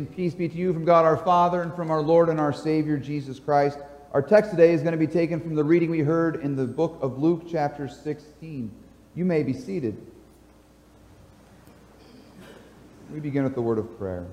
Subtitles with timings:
[0.00, 2.54] and peace be to you from God our Father and from our Lord and our
[2.54, 3.78] Savior Jesus Christ.
[4.14, 6.64] Our text today is going to be taken from the reading we heard in the
[6.64, 8.72] book of Luke, chapter 16.
[9.14, 10.00] You may be seated.
[13.12, 14.26] We begin with the word of prayer.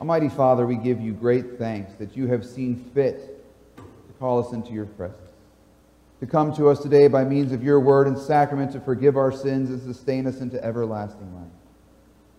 [0.00, 3.44] Almighty Father, we give you great thanks that you have seen fit
[3.76, 5.20] to call us into your presence,
[6.20, 9.30] to come to us today by means of your word and sacrament to forgive our
[9.30, 11.61] sins and sustain us into everlasting life.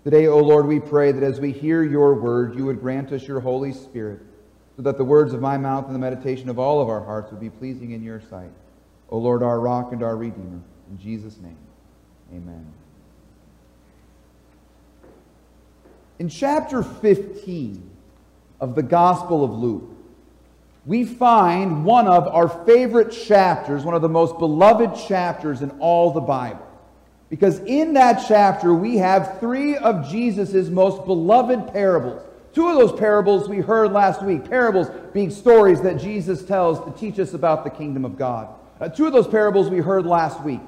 [0.03, 3.25] Today, O Lord, we pray that as we hear your word, you would grant us
[3.25, 4.19] your Holy Spirit,
[4.75, 7.31] so that the words of my mouth and the meditation of all of our hearts
[7.31, 8.51] would be pleasing in your sight.
[9.09, 10.59] O Lord, our rock and our redeemer.
[10.89, 11.57] In Jesus' name,
[12.33, 12.65] amen.
[16.19, 17.89] In chapter 15
[18.59, 19.89] of the Gospel of Luke,
[20.85, 26.11] we find one of our favorite chapters, one of the most beloved chapters in all
[26.11, 26.62] the Bible.
[27.33, 32.21] Because in that chapter, we have three of Jesus' most beloved parables.
[32.53, 34.47] Two of those parables we heard last week.
[34.47, 38.49] Parables being stories that Jesus tells to teach us about the kingdom of God.
[38.79, 40.59] Uh, two of those parables we heard last week.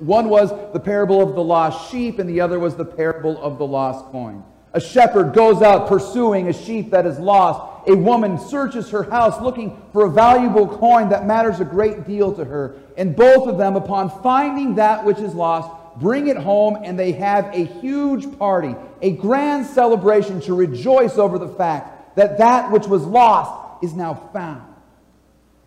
[0.00, 3.56] One was the parable of the lost sheep, and the other was the parable of
[3.56, 4.44] the lost coin.
[4.74, 7.69] A shepherd goes out pursuing a sheep that is lost.
[7.86, 12.32] A woman searches her house looking for a valuable coin that matters a great deal
[12.34, 12.76] to her.
[12.96, 17.12] And both of them, upon finding that which is lost, bring it home and they
[17.12, 22.86] have a huge party, a grand celebration to rejoice over the fact that that which
[22.86, 24.62] was lost is now found.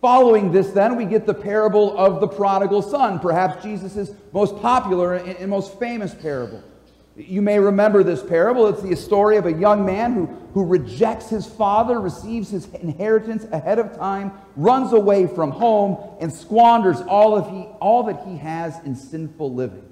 [0.00, 5.14] Following this, then, we get the parable of the prodigal son, perhaps Jesus' most popular
[5.14, 6.62] and most famous parable.
[7.16, 8.66] You may remember this parable.
[8.66, 13.44] It's the story of a young man who, who rejects his father, receives his inheritance
[13.52, 18.36] ahead of time, runs away from home, and squanders all, of he, all that he
[18.38, 19.88] has in sinful living.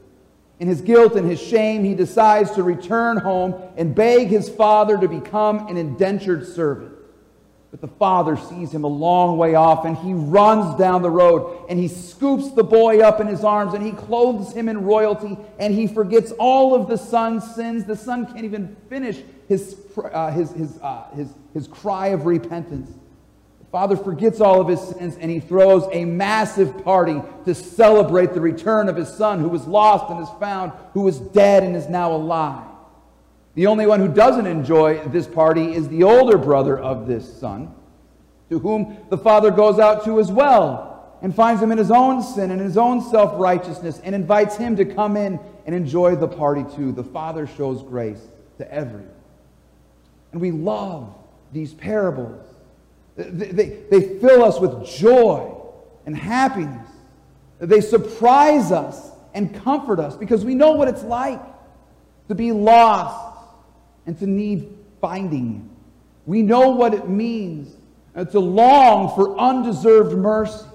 [0.59, 4.99] In his guilt and his shame, he decides to return home and beg his father
[4.99, 6.93] to become an indentured servant.
[7.73, 11.65] But the father sees him a long way off and he runs down the road
[11.71, 15.39] and he scoops the boy up in his arms and he clothes him in royalty
[15.59, 17.87] and he forgets all of the son's sins.
[17.87, 22.91] The son can't even finish his, uh, his, his, uh, his, his cry of repentance.
[23.61, 28.35] The father forgets all of his sins and he throws a massive party to celebrate
[28.35, 31.75] the return of his son who was lost and is found, who was dead and
[31.75, 32.67] is now alive.
[33.55, 37.75] The only one who doesn't enjoy this party is the older brother of this son,
[38.49, 42.23] to whom the father goes out to as well and finds him in his own
[42.23, 46.29] sin and his own self righteousness and invites him to come in and enjoy the
[46.29, 46.93] party too.
[46.93, 48.23] The father shows grace
[48.59, 49.09] to everyone.
[50.33, 51.15] And we love
[51.53, 52.47] these parables.
[53.17, 55.55] They, they, they fill us with joy
[56.07, 56.89] and happiness.
[57.59, 61.41] They surprise us and comfort us because we know what it's like
[62.29, 63.32] to be lost
[64.07, 65.69] and to need finding.
[66.27, 67.75] We know what it means
[68.15, 70.67] to long for undeserved mercy.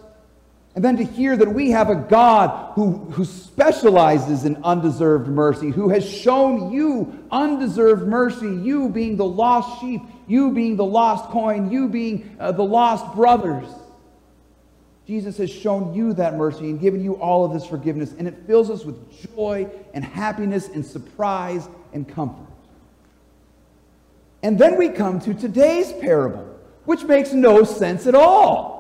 [0.76, 5.72] And then to hear that we have a God who, who specializes in undeserved mercy,
[5.72, 11.32] who has shown you undeserved mercy, you being the lost sheep, you being the lost
[11.32, 13.68] coin, you being uh, the lost brothers.
[15.08, 18.36] Jesus has shown you that mercy and given you all of this forgiveness, and it
[18.46, 22.46] fills us with joy and happiness and surprise and comfort.
[24.44, 26.46] And then we come to today's parable,
[26.86, 28.78] which makes no sense at all.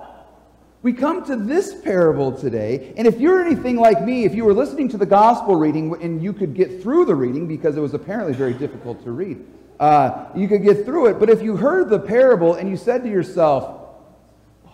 [0.84, 4.53] We come to this parable today, and if you're anything like me, if you were
[4.53, 7.95] listening to the gospel reading and you could get through the reading because it was
[7.95, 9.44] apparently very difficult to read,
[9.79, 11.19] uh, you could get through it.
[11.19, 13.88] But if you heard the parable and you said to yourself,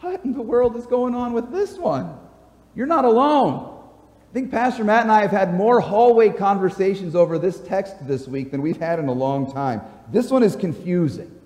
[0.02, 2.18] What in the world is going on with this one?
[2.76, 3.73] You're not alone.
[4.34, 8.28] I think Pastor Matt and I have had more hallway conversations over this text this
[8.28, 9.80] week than we've had in a long time.
[10.12, 11.40] This one is confusing.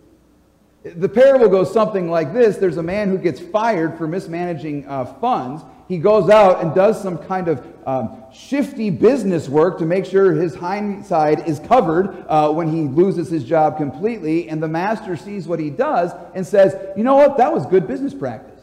[0.85, 5.03] The parable goes something like this There's a man who gets fired for mismanaging uh,
[5.03, 5.63] funds.
[5.89, 10.31] He goes out and does some kind of um, shifty business work to make sure
[10.31, 14.47] his hindsight is covered uh, when he loses his job completely.
[14.47, 17.35] And the master sees what he does and says, You know what?
[17.35, 18.56] That was good business practice.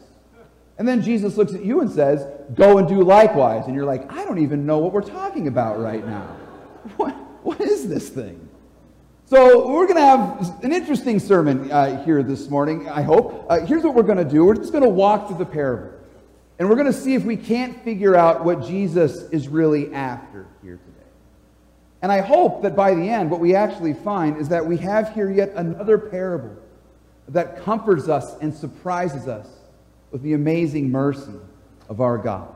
[0.77, 3.65] And then Jesus looks at you and says, Go and do likewise.
[3.65, 6.37] And you're like, I don't even know what we're talking about right now.
[6.97, 8.47] What, what is this thing?
[9.25, 13.47] So, we're going to have an interesting sermon uh, here this morning, I hope.
[13.49, 15.97] Uh, here's what we're going to do we're just going to walk through the parable.
[16.59, 20.45] And we're going to see if we can't figure out what Jesus is really after
[20.61, 21.09] here today.
[22.03, 25.11] And I hope that by the end, what we actually find is that we have
[25.15, 26.55] here yet another parable
[27.29, 29.47] that comforts us and surprises us
[30.15, 31.33] with the amazing mercy
[31.89, 32.47] of our God.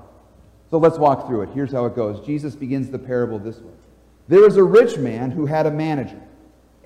[0.70, 1.50] So let's walk through it.
[1.54, 3.74] Here's how it goes Jesus begins the parable this way
[4.30, 6.22] There was a rich man who had a manager,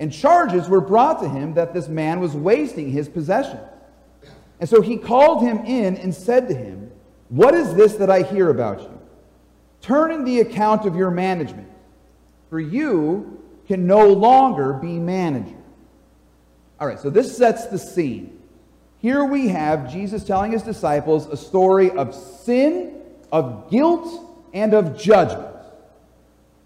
[0.00, 3.62] And charges were brought to him that this man was wasting his possessions.
[4.58, 6.90] And so he called him in and said to him,
[7.28, 9.00] What is this that I hear about you?
[9.80, 11.70] Turn in the account of your management,
[12.50, 15.54] for you can no longer be manager.
[16.80, 18.40] All right, so this sets the scene.
[19.04, 24.08] Here we have Jesus telling his disciples a story of sin, of guilt,
[24.54, 25.54] and of judgment.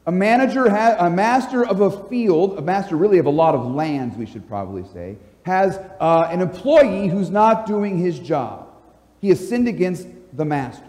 [0.07, 4.17] A manager, a master of a field, a master really of a lot of lands,
[4.17, 8.69] we should probably say, has uh, an employee who's not doing his job.
[9.21, 10.88] He has sinned against the master.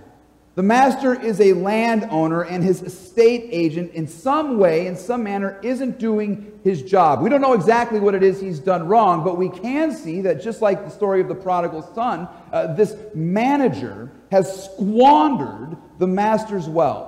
[0.60, 5.58] The master is a landowner, and his estate agent, in some way, in some manner,
[5.64, 7.22] isn't doing his job.
[7.22, 10.44] We don't know exactly what it is he's done wrong, but we can see that
[10.44, 16.68] just like the story of the prodigal son, uh, this manager has squandered the master's
[16.68, 17.08] wealth.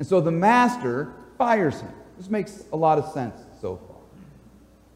[0.00, 1.92] And so the master fires him.
[2.18, 3.98] This makes a lot of sense so far.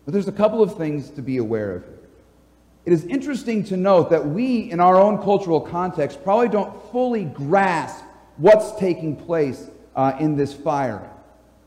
[0.05, 2.00] But there's a couple of things to be aware of here.
[2.91, 7.23] It is interesting to note that we, in our own cultural context, probably don't fully
[7.23, 8.05] grasp
[8.37, 11.09] what's taking place uh, in this fire.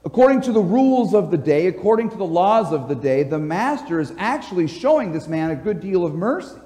[0.04, 3.40] According to the rules of the day, according to the laws of the day, the
[3.40, 6.60] master is actually showing this man a good deal of mercy.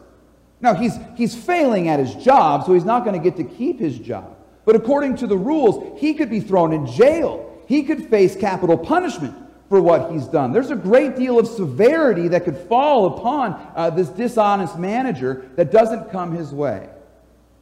[0.59, 3.79] Now, he's, he's failing at his job, so he's not going to get to keep
[3.79, 4.37] his job.
[4.65, 7.61] But according to the rules, he could be thrown in jail.
[7.67, 9.35] He could face capital punishment
[9.69, 10.53] for what he's done.
[10.53, 15.71] There's a great deal of severity that could fall upon uh, this dishonest manager that
[15.71, 16.89] doesn't come his way.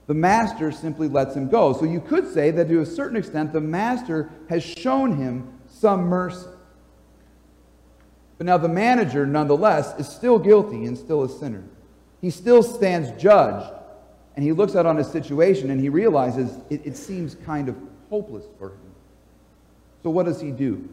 [0.07, 1.73] The master simply lets him go.
[1.73, 6.01] So you could say that to a certain extent, the master has shown him some
[6.01, 6.47] mercy.
[8.37, 11.63] But now the manager, nonetheless, is still guilty and still a sinner.
[12.21, 13.71] He still stands judged.
[14.35, 17.77] And he looks out on his situation and he realizes it, it seems kind of
[18.09, 18.91] hopeless for him.
[20.03, 20.87] So what does he do?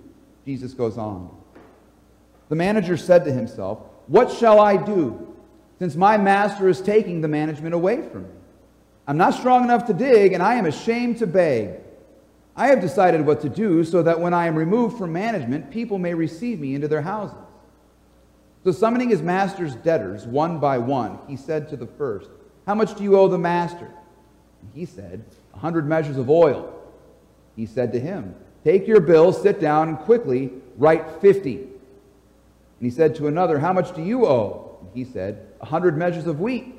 [0.44, 1.34] Jesus goes on.
[2.48, 5.34] The manager said to himself, What shall I do,
[5.78, 8.28] since my master is taking the management away from me?
[9.06, 11.80] I'm not strong enough to dig, and I am ashamed to beg.
[12.54, 15.98] I have decided what to do so that when I am removed from management, people
[15.98, 17.36] may receive me into their houses.
[18.64, 22.30] So, summoning his master's debtors one by one, he said to the first,
[22.66, 23.90] How much do you owe the master?
[24.74, 25.24] he said,
[25.54, 26.72] A hundred measures of oil.
[27.56, 31.56] He said to him, Take your bill, sit down, and quickly write 50.
[31.56, 31.70] And
[32.80, 34.78] he said to another, How much do you owe?
[34.80, 36.74] And he said, A hundred measures of wheat.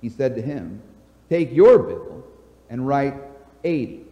[0.00, 0.82] He said to him,
[1.28, 2.24] Take your bill
[2.68, 3.14] and write
[3.64, 4.04] 80.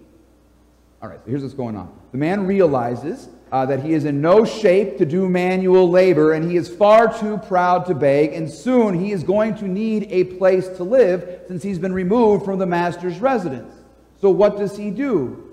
[1.00, 1.96] All right, so here's what's going on.
[2.12, 6.50] The man realizes uh, that he is in no shape to do manual labor, and
[6.50, 10.24] he is far too proud to beg, and soon he is going to need a
[10.24, 13.74] place to live since he's been removed from the master's residence.
[14.20, 15.47] So, what does he do?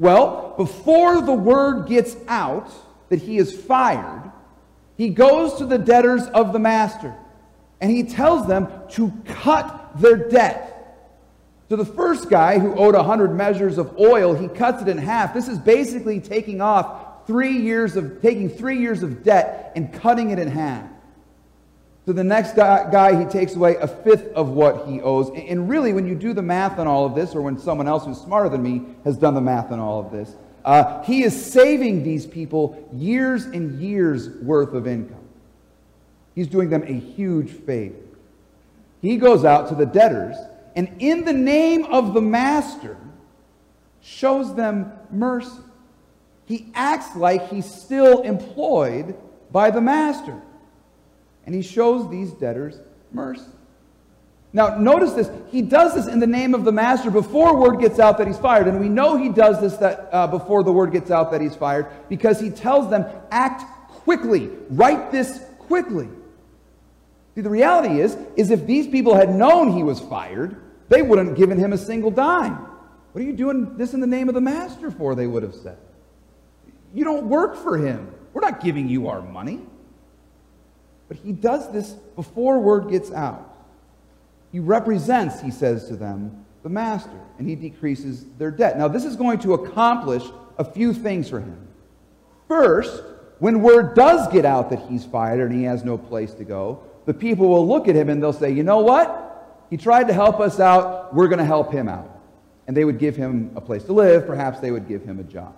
[0.00, 2.72] Well, before the word gets out
[3.10, 4.32] that he is fired,
[4.96, 7.14] he goes to the debtors of the master
[7.82, 10.76] and he tells them to cut their debt.
[11.68, 15.34] So the first guy who owed 100 measures of oil, he cuts it in half.
[15.34, 20.30] This is basically taking off three years of taking three years of debt and cutting
[20.30, 20.84] it in half.
[22.10, 25.30] To the next guy, he takes away a fifth of what he owes.
[25.30, 28.04] And really, when you do the math on all of this, or when someone else
[28.04, 30.34] who's smarter than me has done the math on all of this,
[30.64, 35.22] uh, he is saving these people years and years worth of income.
[36.34, 37.94] He's doing them a huge favor.
[39.00, 40.34] He goes out to the debtors,
[40.74, 42.96] and in the name of the master,
[44.00, 45.62] shows them mercy.
[46.46, 49.14] He acts like he's still employed
[49.52, 50.42] by the master
[51.50, 52.78] and he shows these debtors
[53.10, 53.42] mercy.
[54.52, 55.28] Now, notice this.
[55.50, 58.38] He does this in the name of the master before word gets out that he's
[58.38, 58.68] fired.
[58.68, 61.56] And we know he does this that, uh, before the word gets out that he's
[61.56, 64.48] fired because he tells them, act quickly.
[64.68, 66.08] Write this quickly.
[67.34, 71.30] See, the reality is, is if these people had known he was fired, they wouldn't
[71.30, 72.54] have given him a single dime.
[73.10, 75.56] What are you doing this in the name of the master for, they would have
[75.56, 75.78] said.
[76.94, 78.14] You don't work for him.
[78.34, 79.62] We're not giving you our money.
[81.10, 83.52] But he does this before word gets out.
[84.52, 88.78] He represents, he says to them, the master, and he decreases their debt.
[88.78, 90.22] Now, this is going to accomplish
[90.56, 91.66] a few things for him.
[92.46, 93.02] First,
[93.40, 96.84] when word does get out that he's fired and he has no place to go,
[97.06, 99.66] the people will look at him and they'll say, you know what?
[99.68, 101.12] He tried to help us out.
[101.12, 102.20] We're going to help him out.
[102.68, 104.28] And they would give him a place to live.
[104.28, 105.56] Perhaps they would give him a job.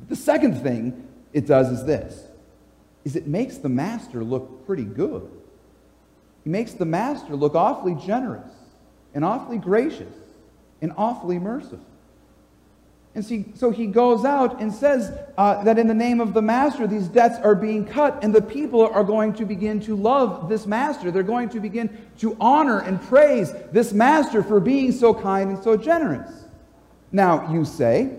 [0.00, 2.26] But the second thing it does is this
[3.04, 5.30] is it makes the master look pretty good.
[6.44, 8.52] He makes the master look awfully generous
[9.14, 10.14] and awfully gracious
[10.80, 11.80] and awfully merciful.
[13.14, 16.40] And see, so he goes out and says uh, that in the name of the
[16.40, 20.48] master, these debts are being cut, and the people are going to begin to love
[20.48, 21.10] this master.
[21.10, 25.62] They're going to begin to honor and praise this master for being so kind and
[25.62, 26.30] so generous.
[27.10, 28.16] Now, you say,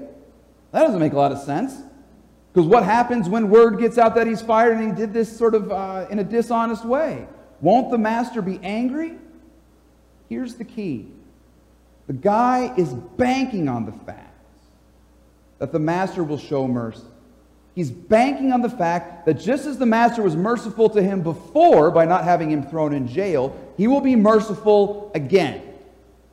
[0.72, 1.74] that doesn't make a lot of sense.
[2.54, 5.56] Because what happens when word gets out that he's fired and he did this sort
[5.56, 7.28] of uh, in a dishonest way?
[7.62, 9.14] Won't the master be angry?
[10.30, 11.08] Here's the key
[12.06, 14.36] the guy is banking on the fact
[15.60, 17.04] that the master will show mercy.
[17.74, 21.90] He's banking on the fact that just as the master was merciful to him before
[21.90, 25.62] by not having him thrown in jail, he will be merciful again.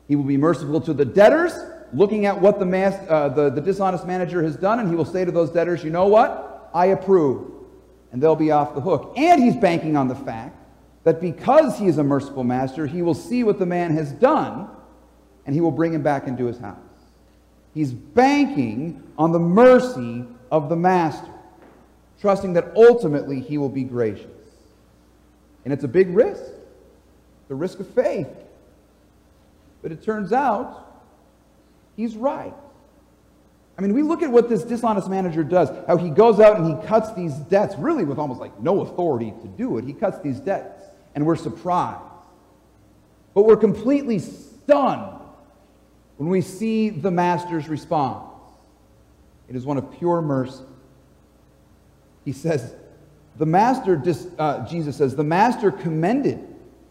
[0.07, 1.53] He will be merciful to the debtors,
[1.93, 5.05] looking at what the, mas- uh, the, the dishonest manager has done, and he will
[5.05, 6.69] say to those debtors, You know what?
[6.73, 7.51] I approve.
[8.11, 9.13] And they'll be off the hook.
[9.17, 10.57] And he's banking on the fact
[11.03, 14.69] that because he is a merciful master, he will see what the man has done,
[15.45, 16.77] and he will bring him back into his house.
[17.73, 21.31] He's banking on the mercy of the master,
[22.19, 24.27] trusting that ultimately he will be gracious.
[25.63, 26.43] And it's a big risk,
[27.47, 28.27] the risk of faith.
[29.81, 30.90] But it turns out
[32.01, 32.53] he's right.
[33.77, 36.65] I mean, we look at what this dishonest manager does, how he goes out and
[36.67, 39.85] he cuts these debts, really with almost like no authority to do it.
[39.85, 40.83] He cuts these debts,
[41.15, 42.01] and we're surprised.
[43.33, 45.19] But we're completely stunned
[46.17, 48.27] when we see the master's response.
[49.47, 50.63] It is one of pure mercy.
[52.25, 52.73] He says,
[53.37, 56.39] the master, dis, uh, Jesus says, the master commended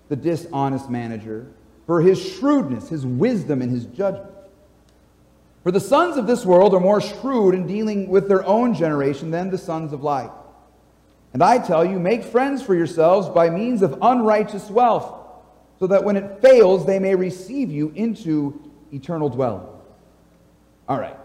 [0.08, 1.52] the dishonest manager
[1.86, 4.30] for his shrewdness, his wisdom, and his judgment.
[5.62, 9.30] For the sons of this world are more shrewd in dealing with their own generation
[9.30, 10.30] than the sons of light.
[11.32, 15.14] And I tell you, make friends for yourselves by means of unrighteous wealth,
[15.78, 19.66] so that when it fails, they may receive you into eternal dwelling.
[20.88, 21.16] All right,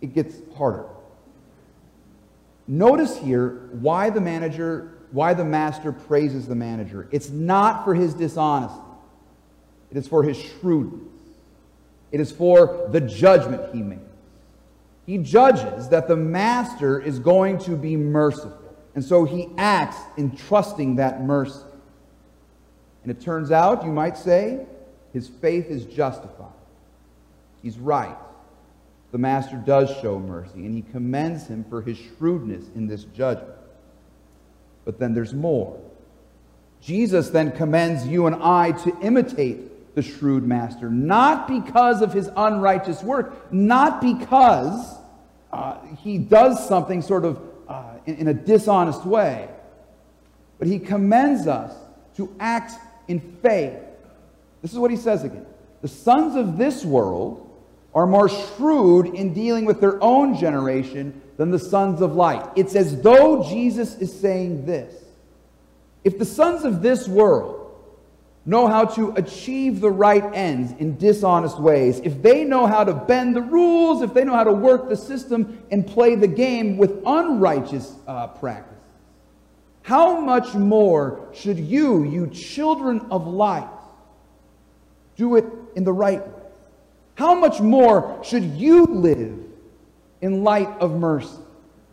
[0.00, 0.86] it gets harder.
[2.68, 7.08] Notice here why the manager, why the master praises the manager.
[7.10, 8.80] It's not for his dishonesty,
[9.90, 11.15] it is for his shrewdness,
[12.12, 14.02] it is for the judgment he makes.
[15.06, 18.74] He judges that the master is going to be merciful.
[18.94, 21.60] And so he acts in trusting that mercy.
[23.02, 24.66] And it turns out, you might say,
[25.12, 26.52] his faith is justified.
[27.62, 28.16] He's right.
[29.12, 33.54] The master does show mercy, and he commends him for his shrewdness in this judgment.
[34.84, 35.80] But then there's more.
[36.80, 39.60] Jesus then commends you and I to imitate
[39.96, 44.94] the shrewd master, not because of his unrighteous work, not because
[45.50, 49.48] uh, he does something sort of uh, in, in a dishonest way,
[50.58, 51.74] but he commends us
[52.18, 52.72] to act
[53.08, 53.78] in faith.
[54.60, 55.46] This is what he says again.
[55.80, 57.42] The sons of this world
[57.94, 62.46] are more shrewd in dealing with their own generation than the sons of light.
[62.54, 64.94] It's as though Jesus is saying this
[66.04, 67.55] If the sons of this world
[68.46, 72.94] know how to achieve the right ends in dishonest ways, if they know how to
[72.94, 76.76] bend the rules, if they know how to work the system and play the game
[76.76, 78.76] with unrighteous uh, practices,
[79.82, 83.68] how much more should you, you children of light,
[85.16, 86.32] do it in the right way?
[87.16, 89.40] How much more should you live
[90.20, 91.38] in light of mercy?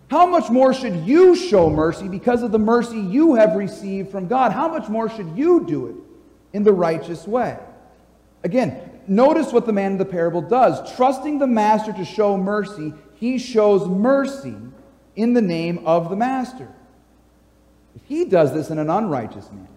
[0.10, 4.28] How much more should you show mercy because of the mercy you have received from
[4.28, 4.52] God?
[4.52, 5.96] How much more should you do it
[6.54, 7.60] in the righteous way?
[8.44, 10.96] Again, notice what the man in the parable does.
[10.96, 14.56] Trusting the master to show mercy, he shows mercy
[15.16, 16.68] in the name of the master.
[17.96, 19.68] If he does this in an unrighteous man,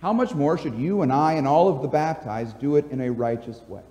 [0.00, 3.00] how much more should you and I and all of the baptized do it in
[3.00, 3.82] a righteous way?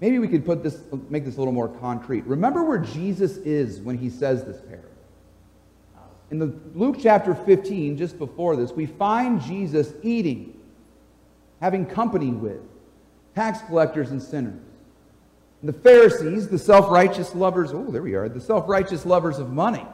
[0.00, 2.24] Maybe we could put this, make this a little more concrete.
[2.26, 4.88] Remember where Jesus is when he says this parable.
[6.32, 10.58] In the Luke chapter 15, just before this, we find Jesus eating,
[11.60, 12.58] having company with
[13.34, 14.62] tax collectors and sinners.
[15.60, 19.86] And the Pharisees, the self-righteous lovers, oh, there we are, the self-righteous lovers of money.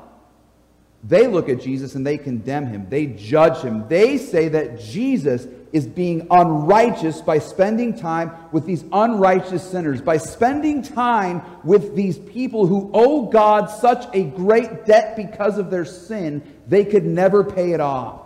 [1.02, 2.87] They look at Jesus and they condemn him.
[2.88, 3.88] They judge him.
[3.88, 10.17] They say that Jesus is being unrighteous by spending time with these unrighteous sinners, by
[10.17, 15.85] spending time with these people who owe God such a great debt because of their
[15.85, 18.21] sin, they could never pay it off.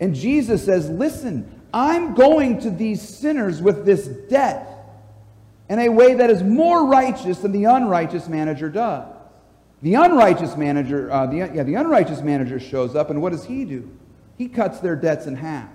[0.00, 4.66] And Jesus says, Listen, I'm going to these sinners with this debt
[5.68, 9.14] in a way that is more righteous than the unrighteous manager does.
[9.82, 13.64] The unrighteous manager, uh, the, yeah, the unrighteous manager shows up, and what does he
[13.64, 13.96] do?
[14.36, 15.68] He cuts their debts in half.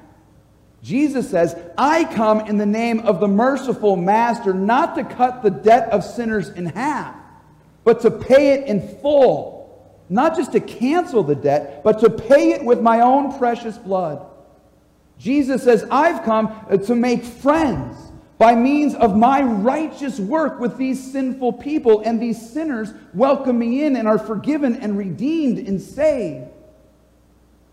[0.83, 5.49] Jesus says, I come in the name of the merciful Master, not to cut the
[5.49, 7.15] debt of sinners in half,
[7.85, 9.63] but to pay it in full.
[10.09, 14.25] Not just to cancel the debt, but to pay it with my own precious blood.
[15.17, 17.97] Jesus says, I've come uh, to make friends
[18.37, 23.85] by means of my righteous work with these sinful people, and these sinners welcome me
[23.85, 26.47] in and are forgiven and redeemed and saved.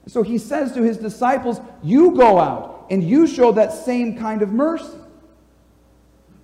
[0.07, 4.43] So he says to his disciples, You go out and you show that same kind
[4.43, 4.99] of mercy.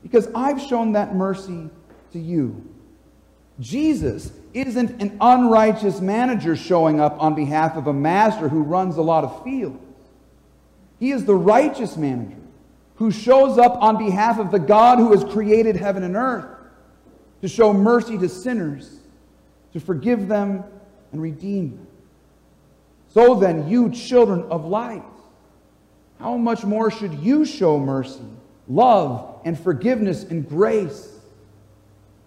[0.03, 1.69] Because I've shown that mercy
[2.13, 2.65] to you.
[3.59, 9.03] Jesus isn't an unrighteous manager showing up on behalf of a master who runs a
[9.03, 9.83] lot of fields.
[11.01, 12.37] He is the righteous manager
[12.97, 16.47] who shows up on behalf of the God who has created heaven and earth
[17.43, 19.01] to show mercy to sinners,
[19.73, 20.65] to forgive them
[21.13, 21.87] and redeem them.
[23.09, 25.03] So then, you children of light,
[26.19, 28.25] how much more should you show mercy,
[28.69, 31.09] love, and forgiveness and grace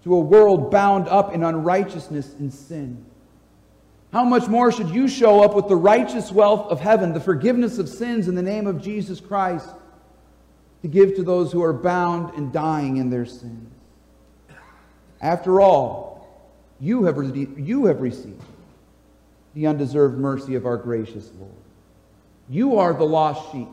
[0.04, 3.04] to a world bound up in unrighteousness and sin?
[4.12, 7.78] How much more should you show up with the righteous wealth of heaven, the forgiveness
[7.78, 9.70] of sins in the name of Jesus Christ,
[10.82, 13.72] to give to those who are bound and dying in their sins?
[15.22, 16.28] After all,
[16.80, 18.42] you have, you have received
[19.54, 21.52] the undeserved mercy of our gracious Lord.
[22.50, 23.68] You are the lost sheep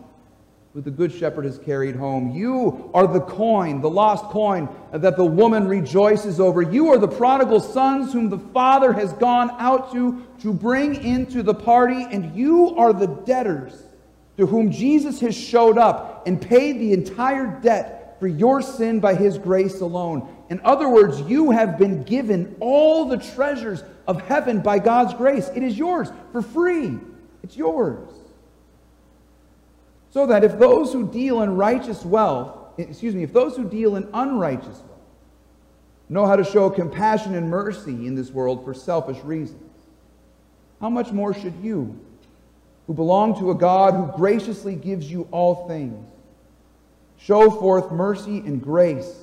[0.84, 2.30] the good shepherd has carried home.
[2.34, 6.60] You are the coin, the lost coin that the woman rejoices over.
[6.60, 11.42] You are the prodigal sons whom the father has gone out to to bring into
[11.42, 13.72] the party, and you are the debtors
[14.36, 19.14] to whom Jesus has showed up and paid the entire debt for your sin by
[19.14, 20.28] his grace alone.
[20.50, 25.48] In other words, you have been given all the treasures of heaven by God's grace.
[25.54, 26.98] It is yours for free.
[27.42, 28.08] It's yours.
[30.10, 33.96] So that if those who deal in righteous wealth, excuse me, if those who deal
[33.96, 34.92] in unrighteous wealth
[36.08, 39.62] know how to show compassion and mercy in this world for selfish reasons,
[40.80, 41.98] how much more should you,
[42.86, 46.06] who belong to a God who graciously gives you all things,
[47.18, 49.16] show forth mercy and grace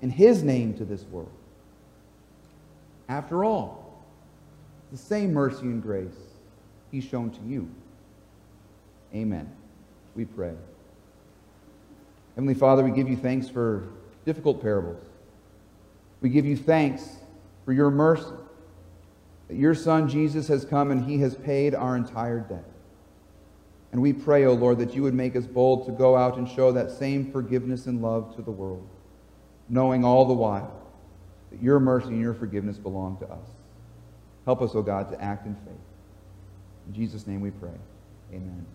[0.00, 1.32] in his name to this world?
[3.08, 4.04] After all,
[4.92, 6.14] the same mercy and grace
[6.90, 7.68] he's shown to you.
[9.14, 9.50] Amen
[10.14, 10.54] we pray.
[12.34, 13.88] Heavenly Father, we give you thanks for
[14.24, 15.04] difficult parables.
[16.20, 17.16] We give you thanks
[17.64, 18.32] for your mercy,
[19.48, 22.64] that your Son Jesus has come and he has paid our entire debt.
[23.92, 26.36] And we pray, O oh Lord, that you would make us bold to go out
[26.36, 28.86] and show that same forgiveness and love to the world,
[29.68, 30.78] knowing all the while
[31.50, 33.46] that your mercy and your forgiveness belong to us.
[34.44, 35.74] Help us, O oh God, to act in faith.
[36.86, 37.74] In Jesus' name we pray.
[38.32, 38.66] Amen.